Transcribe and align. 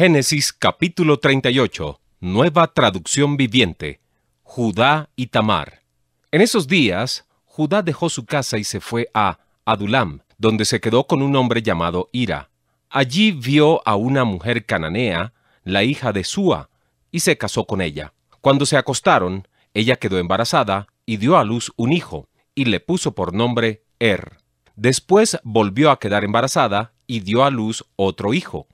Génesis 0.00 0.54
capítulo 0.54 1.18
38, 1.18 2.00
nueva 2.20 2.68
traducción 2.68 3.36
viviente. 3.36 4.00
Judá 4.42 5.10
y 5.14 5.26
Tamar. 5.26 5.82
En 6.30 6.40
esos 6.40 6.66
días, 6.66 7.26
Judá 7.44 7.82
dejó 7.82 8.08
su 8.08 8.24
casa 8.24 8.56
y 8.56 8.64
se 8.64 8.80
fue 8.80 9.10
a 9.12 9.40
Adulam, 9.66 10.22
donde 10.38 10.64
se 10.64 10.80
quedó 10.80 11.06
con 11.06 11.20
un 11.20 11.36
hombre 11.36 11.60
llamado 11.60 12.08
Ira. 12.12 12.48
Allí 12.88 13.30
vio 13.32 13.86
a 13.86 13.96
una 13.96 14.24
mujer 14.24 14.64
cananea, 14.64 15.34
la 15.64 15.84
hija 15.84 16.14
de 16.14 16.24
Sua, 16.24 16.70
y 17.10 17.20
se 17.20 17.36
casó 17.36 17.66
con 17.66 17.82
ella. 17.82 18.14
Cuando 18.40 18.64
se 18.64 18.78
acostaron, 18.78 19.46
ella 19.74 19.96
quedó 19.96 20.18
embarazada 20.18 20.86
y 21.04 21.18
dio 21.18 21.36
a 21.36 21.44
luz 21.44 21.74
un 21.76 21.92
hijo, 21.92 22.26
y 22.54 22.64
le 22.64 22.80
puso 22.80 23.14
por 23.14 23.34
nombre 23.34 23.84
Er. 23.98 24.38
Después 24.76 25.38
volvió 25.44 25.90
a 25.90 25.98
quedar 25.98 26.24
embarazada 26.24 26.94
y 27.06 27.20
dio 27.20 27.44
a 27.44 27.50
luz 27.50 27.84
otro 27.96 28.32
hijo, 28.32 28.66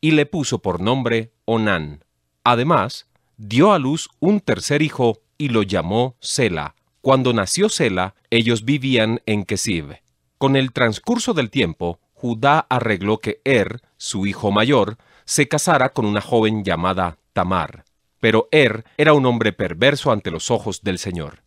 y 0.00 0.12
le 0.12 0.26
puso 0.26 0.60
por 0.60 0.80
nombre 0.80 1.32
Onán. 1.44 2.04
Además, 2.44 3.06
dio 3.36 3.72
a 3.72 3.78
luz 3.78 4.08
un 4.18 4.40
tercer 4.40 4.82
hijo 4.82 5.20
y 5.38 5.48
lo 5.48 5.62
llamó 5.62 6.16
Sela. 6.20 6.74
Cuando 7.00 7.32
nació 7.32 7.68
Sela, 7.68 8.14
ellos 8.30 8.64
vivían 8.64 9.22
en 9.26 9.44
Kesib. 9.44 9.96
Con 10.38 10.56
el 10.56 10.72
transcurso 10.72 11.34
del 11.34 11.50
tiempo, 11.50 11.98
Judá 12.12 12.66
arregló 12.68 13.18
que 13.18 13.40
Er, 13.44 13.80
su 13.96 14.26
hijo 14.26 14.50
mayor, 14.50 14.98
se 15.24 15.48
casara 15.48 15.92
con 15.92 16.04
una 16.04 16.20
joven 16.20 16.64
llamada 16.64 17.18
Tamar. 17.32 17.84
Pero 18.20 18.48
Er 18.50 18.84
era 18.98 19.14
un 19.14 19.24
hombre 19.24 19.52
perverso 19.52 20.12
ante 20.12 20.30
los 20.30 20.50
ojos 20.50 20.82
del 20.82 20.98
Señor, 20.98 21.42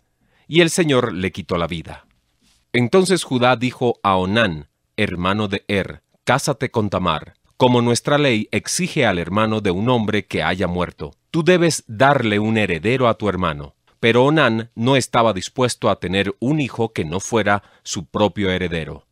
y 0.47 0.61
el 0.61 0.72
Señor 0.72 1.13
le 1.13 1.31
quitó 1.31 1.58
la 1.58 1.67
vida. 1.67 2.08
Entonces 2.72 3.23
Judá 3.23 3.55
dijo 3.55 3.99
a 4.02 4.16
Onán, 4.16 4.70
hermano 4.97 5.47
de 5.47 5.63
Er, 5.67 6.02
Cásate 6.23 6.72
con 6.72 6.89
Tamar, 6.89 7.35
como 7.63 7.81
nuestra 7.81 8.17
ley 8.17 8.49
exige 8.52 9.05
al 9.05 9.17
hermano 9.20 9.62
de 9.62 9.72
un 9.72 9.88
hombre 9.88 10.26
que 10.26 10.44
haya 10.44 10.67
muerto. 10.67 11.16
Tú 11.31 11.45
debes 11.45 11.86
darle 11.88 12.38
un 12.38 12.58
heredero 12.58 13.08
a 13.08 13.14
tu 13.14 13.30
hermano. 13.30 13.73
Pero 14.02 14.25
Onán 14.25 14.70
no 14.75 14.97
estaba 14.97 15.31
dispuesto 15.31 15.89
a 15.89 15.97
tener 15.97 16.36
un 16.42 16.59
hijo 16.59 16.92
que 16.92 17.05
no 17.05 17.22
fuera 17.22 17.64
su 17.83 18.03
propio 18.03 18.52
heredero. 18.52 19.05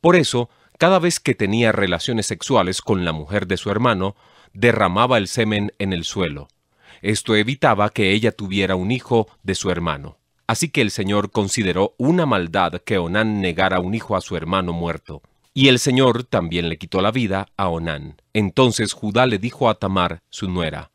Por 0.00 0.16
eso, 0.16 0.50
cada 0.78 0.98
vez 0.98 1.20
que 1.20 1.36
tenía 1.36 1.70
relaciones 1.70 2.26
sexuales 2.26 2.80
con 2.80 3.04
la 3.04 3.12
mujer 3.12 3.46
de 3.46 3.56
su 3.56 3.70
hermano, 3.70 4.16
derramaba 4.52 5.16
el 5.16 5.28
semen 5.28 5.72
en 5.78 5.92
el 5.92 6.02
suelo. 6.02 6.48
Esto 7.02 7.36
evitaba 7.36 7.88
que 7.90 8.10
ella 8.10 8.32
tuviera 8.32 8.74
un 8.74 8.90
hijo 8.90 9.28
de 9.44 9.54
su 9.54 9.70
hermano. 9.70 10.18
Así 10.48 10.70
que 10.70 10.80
el 10.80 10.90
Señor 10.90 11.30
consideró 11.30 11.94
una 11.98 12.26
maldad 12.26 12.82
que 12.84 12.98
Onán 12.98 13.40
negara 13.40 13.78
un 13.78 13.94
hijo 13.94 14.16
a 14.16 14.20
su 14.20 14.36
hermano 14.36 14.72
muerto. 14.72 15.22
Y 15.54 15.68
el 15.68 15.78
Señor 15.78 16.24
también 16.24 16.68
le 16.68 16.78
quitó 16.78 17.02
la 17.02 17.10
vida 17.10 17.48
a 17.56 17.68
Onán. 17.68 18.20
Entonces 18.32 18.92
Judá 18.92 19.26
le 19.26 19.38
dijo 19.38 19.68
a 19.68 19.74
Tamar, 19.74 20.20
su 20.30 20.48
nuera, 20.48 20.92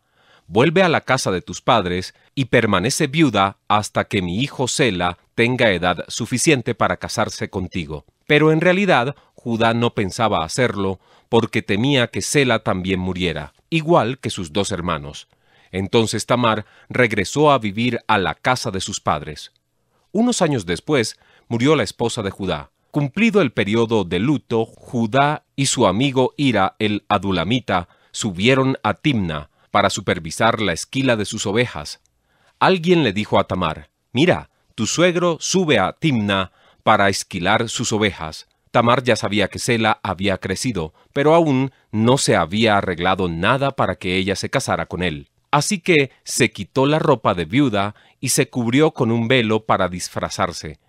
Vuelve 0.50 0.82
a 0.82 0.88
la 0.88 1.02
casa 1.02 1.30
de 1.30 1.42
tus 1.42 1.62
padres 1.62 2.16
y 2.34 2.46
permanece 2.46 3.08
viuda 3.08 3.58
hasta 3.68 4.06
que 4.06 4.22
mi 4.22 4.40
hijo 4.40 4.70
Sela 4.70 5.18
tenga 5.36 5.72
edad 5.72 6.06
suficiente 6.08 6.74
para 6.74 6.98
casarse 6.98 7.50
contigo. 7.50 8.06
Pero 8.28 8.54
en 8.54 8.62
realidad 8.62 9.16
Judá 9.36 9.74
no 9.74 9.94
pensaba 9.94 10.46
hacerlo 10.46 11.02
porque 11.28 11.62
temía 11.62 12.08
que 12.08 12.22
Sela 12.22 12.60
también 12.60 13.02
muriera, 13.02 13.54
igual 13.70 14.20
que 14.20 14.30
sus 14.30 14.54
dos 14.54 14.72
hermanos. 14.72 15.28
Entonces 15.72 16.26
Tamar 16.26 16.66
regresó 16.88 17.52
a 17.52 17.60
vivir 17.60 18.00
a 18.08 18.18
la 18.18 18.34
casa 18.34 18.72
de 18.72 18.80
sus 18.80 19.02
padres. 19.02 19.52
Unos 20.14 20.42
años 20.42 20.66
después 20.66 21.20
murió 21.50 21.76
la 21.76 21.84
esposa 21.84 22.22
de 22.22 22.32
Judá. 22.32 22.72
Cumplido 22.98 23.44
el 23.44 23.52
periodo 23.52 24.06
de 24.06 24.18
luto, 24.18 24.66
Judá 24.66 25.46
y 25.56 25.68
su 25.68 25.86
amigo 25.86 26.34
Ira 26.36 26.76
el 26.80 27.06
Adulamita 27.10 27.90
subieron 28.10 28.80
a 28.82 28.96
Timna 28.96 29.52
para 29.70 29.92
supervisar 29.92 30.60
la 30.60 30.74
esquila 30.74 31.16
de 31.16 31.26
sus 31.26 31.46
ovejas. 31.46 32.02
Alguien 32.58 33.04
le 33.04 33.14
dijo 33.14 33.38
a 33.38 33.44
Tamar, 33.44 33.92
Mira, 34.14 34.50
tu 34.74 34.88
suegro 34.88 35.38
sube 35.40 35.78
a 35.78 35.94
Timna 35.94 36.52
para 36.82 37.08
esquilar 37.10 37.70
sus 37.70 37.94
ovejas. 37.94 38.48
Tamar 38.72 39.04
ya 39.04 39.16
sabía 39.16 39.48
que 39.48 39.60
Sela 39.60 40.00
había 40.02 40.40
crecido, 40.40 40.96
pero 41.14 41.36
aún 41.36 41.72
no 41.92 42.18
se 42.18 42.36
había 42.36 42.80
arreglado 42.80 43.30
nada 43.30 43.76
para 43.76 43.98
que 43.98 44.16
ella 44.16 44.36
se 44.36 44.50
casara 44.50 44.88
con 44.88 45.04
él. 45.04 45.30
Así 45.52 45.82
que 45.82 46.10
se 46.24 46.50
quitó 46.50 46.88
la 46.88 46.98
ropa 46.98 47.36
de 47.36 47.46
viuda 47.46 47.94
y 48.20 48.30
se 48.30 48.50
cubrió 48.50 48.90
con 48.90 49.12
un 49.12 49.28
velo 49.28 49.68
para 49.68 49.88
disfrazarse. 49.88 50.80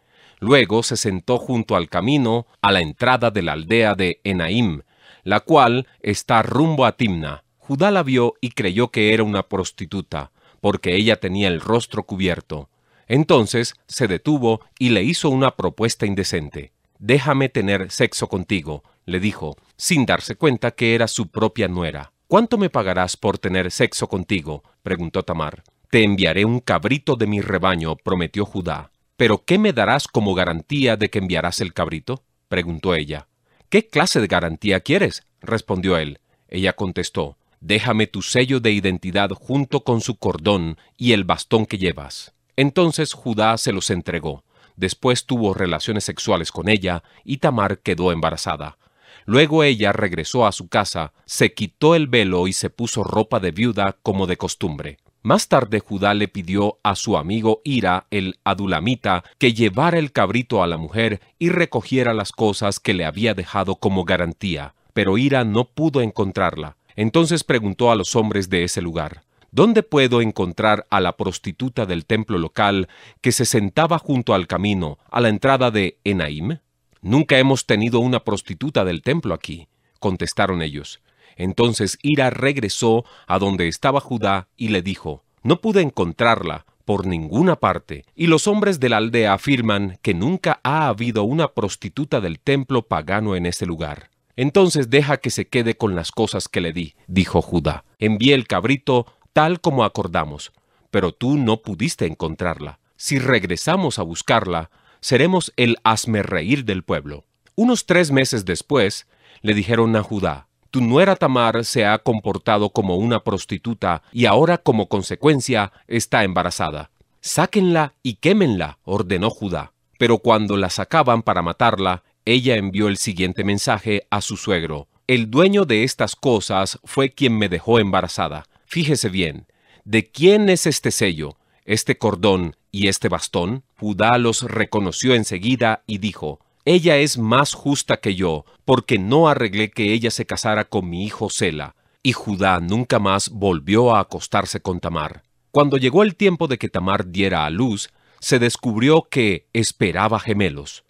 Luego 0.40 0.82
se 0.82 0.96
sentó 0.96 1.38
junto 1.38 1.76
al 1.76 1.88
camino 1.88 2.46
a 2.62 2.72
la 2.72 2.80
entrada 2.80 3.30
de 3.30 3.42
la 3.42 3.52
aldea 3.52 3.94
de 3.94 4.20
Enaim, 4.24 4.82
la 5.24 5.40
cual 5.40 5.86
está 6.00 6.42
rumbo 6.42 6.84
a 6.84 6.96
Timna. 6.96 7.44
Judá 7.58 7.90
la 7.90 8.02
vio 8.02 8.34
y 8.40 8.50
creyó 8.50 8.90
que 8.90 9.12
era 9.12 9.24
una 9.24 9.42
prostituta, 9.42 10.30
porque 10.60 10.94
ella 10.94 11.20
tenía 11.20 11.48
el 11.48 11.60
rostro 11.60 12.04
cubierto. 12.04 12.68
Entonces 13.08 13.74
se 13.86 14.06
detuvo 14.06 14.60
y 14.78 14.90
le 14.90 15.02
hizo 15.02 15.28
una 15.30 15.56
propuesta 15.56 16.06
indecente. 16.06 16.72
Déjame 16.98 17.48
tener 17.48 17.90
sexo 17.90 18.28
contigo, 18.28 18.84
le 19.06 19.20
dijo, 19.20 19.56
sin 19.76 20.04
darse 20.04 20.36
cuenta 20.36 20.72
que 20.72 20.94
era 20.94 21.08
su 21.08 21.28
propia 21.28 21.68
nuera. 21.68 22.12
¿Cuánto 22.26 22.58
me 22.58 22.70
pagarás 22.70 23.16
por 23.16 23.38
tener 23.38 23.70
sexo 23.70 24.08
contigo? 24.08 24.62
preguntó 24.82 25.22
Tamar. 25.22 25.62
Te 25.90 26.04
enviaré 26.04 26.44
un 26.44 26.60
cabrito 26.60 27.16
de 27.16 27.26
mi 27.26 27.40
rebaño, 27.40 27.96
prometió 27.96 28.44
Judá. 28.44 28.90
¿Pero 29.18 29.44
qué 29.44 29.58
me 29.58 29.72
darás 29.72 30.06
como 30.06 30.32
garantía 30.32 30.96
de 30.96 31.10
que 31.10 31.18
enviarás 31.18 31.60
el 31.60 31.74
cabrito? 31.74 32.22
preguntó 32.48 32.94
ella. 32.94 33.26
¿Qué 33.68 33.88
clase 33.88 34.20
de 34.20 34.28
garantía 34.28 34.78
quieres? 34.78 35.26
respondió 35.40 35.98
él. 35.98 36.20
Ella 36.48 36.74
contestó, 36.74 37.36
Déjame 37.60 38.06
tu 38.06 38.22
sello 38.22 38.60
de 38.60 38.70
identidad 38.70 39.30
junto 39.30 39.82
con 39.82 40.02
su 40.02 40.18
cordón 40.18 40.78
y 40.96 41.14
el 41.14 41.24
bastón 41.24 41.66
que 41.66 41.78
llevas. 41.78 42.32
Entonces 42.54 43.12
Judá 43.12 43.58
se 43.58 43.72
los 43.72 43.90
entregó. 43.90 44.44
Después 44.76 45.26
tuvo 45.26 45.52
relaciones 45.52 46.04
sexuales 46.04 46.52
con 46.52 46.68
ella 46.68 47.02
y 47.24 47.38
Tamar 47.38 47.80
quedó 47.80 48.12
embarazada. 48.12 48.78
Luego 49.26 49.64
ella 49.64 49.90
regresó 49.90 50.46
a 50.46 50.52
su 50.52 50.68
casa, 50.68 51.12
se 51.26 51.54
quitó 51.54 51.96
el 51.96 52.06
velo 52.06 52.46
y 52.46 52.52
se 52.52 52.70
puso 52.70 53.02
ropa 53.02 53.40
de 53.40 53.50
viuda 53.50 53.96
como 54.00 54.28
de 54.28 54.36
costumbre. 54.36 54.98
Más 55.22 55.48
tarde 55.48 55.80
Judá 55.80 56.14
le 56.14 56.28
pidió 56.28 56.78
a 56.82 56.94
su 56.94 57.16
amigo 57.16 57.60
Ira, 57.64 58.06
el 58.10 58.38
adulamita, 58.44 59.24
que 59.38 59.52
llevara 59.52 59.98
el 59.98 60.12
cabrito 60.12 60.62
a 60.62 60.66
la 60.66 60.76
mujer 60.76 61.20
y 61.38 61.48
recogiera 61.48 62.14
las 62.14 62.32
cosas 62.32 62.78
que 62.78 62.94
le 62.94 63.04
había 63.04 63.34
dejado 63.34 63.76
como 63.76 64.04
garantía, 64.04 64.74
pero 64.92 65.18
Ira 65.18 65.44
no 65.44 65.64
pudo 65.64 66.02
encontrarla. 66.02 66.76
Entonces 66.94 67.44
preguntó 67.44 67.90
a 67.90 67.96
los 67.96 68.16
hombres 68.16 68.48
de 68.48 68.64
ese 68.64 68.80
lugar, 68.80 69.22
¿Dónde 69.50 69.82
puedo 69.82 70.20
encontrar 70.20 70.86
a 70.90 71.00
la 71.00 71.16
prostituta 71.16 71.86
del 71.86 72.04
templo 72.04 72.38
local 72.38 72.88
que 73.22 73.32
se 73.32 73.46
sentaba 73.46 73.98
junto 73.98 74.34
al 74.34 74.46
camino, 74.46 74.98
a 75.10 75.20
la 75.20 75.30
entrada 75.30 75.70
de 75.70 75.98
Enaim? 76.04 76.58
Nunca 77.00 77.38
hemos 77.38 77.64
tenido 77.64 78.00
una 78.00 78.24
prostituta 78.24 78.84
del 78.84 79.02
templo 79.02 79.32
aquí, 79.32 79.68
contestaron 80.00 80.60
ellos. 80.60 81.00
Entonces 81.38 81.98
Ira 82.02 82.28
regresó 82.28 83.04
a 83.26 83.38
donde 83.38 83.68
estaba 83.68 84.00
Judá 84.00 84.48
y 84.56 84.68
le 84.68 84.82
dijo, 84.82 85.24
No 85.42 85.62
pude 85.62 85.80
encontrarla 85.80 86.66
por 86.84 87.06
ninguna 87.06 87.56
parte, 87.56 88.04
y 88.14 88.26
los 88.26 88.46
hombres 88.46 88.80
de 88.80 88.88
la 88.88 88.96
aldea 88.96 89.34
afirman 89.34 89.98
que 90.02 90.14
nunca 90.14 90.60
ha 90.62 90.88
habido 90.88 91.22
una 91.22 91.52
prostituta 91.54 92.20
del 92.20 92.40
templo 92.40 92.82
pagano 92.82 93.36
en 93.36 93.46
ese 93.46 93.66
lugar. 93.66 94.10
Entonces 94.36 94.90
deja 94.90 95.18
que 95.18 95.30
se 95.30 95.46
quede 95.48 95.76
con 95.76 95.94
las 95.94 96.12
cosas 96.12 96.48
que 96.48 96.60
le 96.60 96.72
di, 96.72 96.94
dijo 97.06 97.42
Judá. 97.42 97.84
Envié 97.98 98.34
el 98.34 98.46
cabrito 98.46 99.06
tal 99.32 99.60
como 99.60 99.84
acordamos, 99.84 100.52
pero 100.90 101.12
tú 101.12 101.36
no 101.36 101.62
pudiste 101.62 102.06
encontrarla. 102.06 102.80
Si 102.96 103.18
regresamos 103.18 103.98
a 103.98 104.02
buscarla, 104.02 104.70
seremos 105.00 105.52
el 105.56 105.76
reír 106.22 106.64
del 106.64 106.82
pueblo. 106.82 107.24
Unos 107.54 107.86
tres 107.86 108.10
meses 108.10 108.44
después, 108.44 109.06
le 109.42 109.54
dijeron 109.54 109.94
a 109.94 110.02
Judá, 110.02 110.48
tu 110.70 110.80
nuera 110.80 111.16
Tamar 111.16 111.64
se 111.64 111.86
ha 111.86 111.98
comportado 111.98 112.70
como 112.70 112.96
una 112.96 113.24
prostituta 113.24 114.02
y 114.12 114.26
ahora 114.26 114.58
como 114.58 114.88
consecuencia 114.88 115.72
está 115.86 116.24
embarazada. 116.24 116.90
Sáquenla 117.20 117.94
y 118.02 118.14
quémenla, 118.14 118.78
ordenó 118.84 119.30
Judá. 119.30 119.72
Pero 119.98 120.18
cuando 120.18 120.56
la 120.56 120.70
sacaban 120.70 121.22
para 121.22 121.42
matarla, 121.42 122.04
ella 122.24 122.56
envió 122.56 122.88
el 122.88 122.96
siguiente 122.96 123.44
mensaje 123.44 124.06
a 124.10 124.20
su 124.20 124.36
suegro. 124.36 124.88
El 125.06 125.30
dueño 125.30 125.64
de 125.64 125.84
estas 125.84 126.14
cosas 126.14 126.78
fue 126.84 127.10
quien 127.10 127.36
me 127.36 127.48
dejó 127.48 127.78
embarazada. 127.78 128.44
Fíjese 128.66 129.08
bien, 129.08 129.46
¿de 129.84 130.10
quién 130.10 130.48
es 130.48 130.66
este 130.66 130.90
sello? 130.90 131.38
este 131.68 131.98
cordón 131.98 132.56
y 132.72 132.88
este 132.88 133.08
bastón? 133.08 133.62
Judá 133.78 134.16
los 134.16 134.42
reconoció 134.42 135.14
enseguida 135.14 135.84
y 135.86 135.98
dijo, 135.98 136.40
Ella 136.70 136.98
es 136.98 137.16
más 137.16 137.54
justa 137.54 137.96
que 137.96 138.14
yo, 138.14 138.44
porque 138.66 138.98
no 138.98 139.26
arreglé 139.26 139.70
que 139.70 139.94
ella 139.94 140.10
se 140.10 140.26
casara 140.26 140.66
con 140.66 140.90
mi 140.90 141.06
hijo 141.06 141.30
Sela. 141.30 141.74
Y 142.02 142.12
Judá 142.12 142.60
nunca 142.60 142.98
más 142.98 143.30
volvió 143.30 143.94
a 143.94 144.00
acostarse 144.00 144.60
con 144.60 144.78
Tamar. 144.78 145.22
Cuando 145.50 145.78
llegó 145.78 146.02
el 146.02 146.14
tiempo 146.14 146.46
de 146.46 146.58
que 146.58 146.68
Tamar 146.68 147.06
diera 147.06 147.46
a 147.46 147.50
luz, 147.50 147.88
se 148.20 148.38
descubrió 148.38 149.08
que 149.10 149.46
esperaba 149.54 150.20
gemelos. 150.20 150.84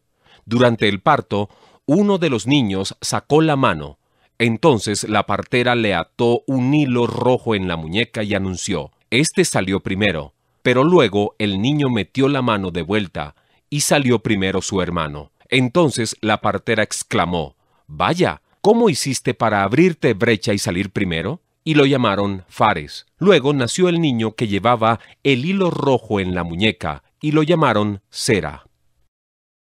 Durante 0.46 0.88
el 0.88 1.00
parto, 1.00 1.48
uno 1.86 2.19
de 2.19 2.31
los 2.31 2.48
niños 2.48 2.96
sacó 3.00 3.40
la 3.40 3.54
mano. 3.54 4.00
Entonces 4.40 5.08
la 5.08 5.26
partera 5.26 5.76
le 5.76 5.94
ató 5.94 6.42
un 6.48 6.74
hilo 6.74 7.06
rojo 7.06 7.54
en 7.54 7.69
la 7.69 7.76
muñeca 7.76 8.24
y 8.24 8.34
anunció, 8.34 8.90
Este 9.10 9.44
salió 9.44 9.78
primero. 9.78 10.34
Pero 10.62 10.82
luego 10.82 11.36
el 11.38 11.62
niño 11.62 11.88
metió 11.88 12.26
la 12.26 12.42
mano 12.42 12.72
de 12.72 12.82
vuelta, 12.82 13.36
y 13.70 13.82
salió 13.82 14.19
primero 14.19 14.60
su 14.60 14.82
hermano. 14.82 15.31
Entonces 15.48 16.16
la 16.20 16.40
partera 16.40 16.82
exclamó, 16.82 17.56
Vaya, 17.86 18.42
¿cómo 18.60 18.90
hiciste 18.90 19.34
para 19.34 19.62
abrirte 19.62 20.14
brecha 20.14 20.52
y 20.52 20.58
salir 20.58 20.90
primero? 20.90 21.42
Y 21.64 21.74
lo 21.74 21.86
llamaron 21.86 22.44
Fares. 22.48 23.06
Luego 23.18 23.52
nació 23.52 23.88
el 23.88 24.00
niño 24.00 24.34
que 24.34 24.48
llevaba 24.48 25.00
el 25.22 25.44
hilo 25.44 25.70
rojo 25.70 26.20
en 26.20 26.34
la 26.34 26.44
muñeca, 26.44 27.02
y 27.20 27.32
lo 27.32 27.42
llamaron 27.42 28.00
Sera. 28.10 28.68